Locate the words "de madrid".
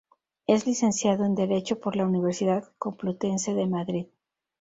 3.53-4.07